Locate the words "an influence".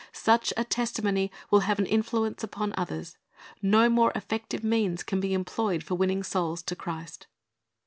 1.77-2.43